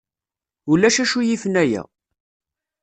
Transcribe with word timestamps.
Ulac 0.71 0.95
acu 1.03 1.19
yifen 1.23 1.55
aya. 1.63 1.83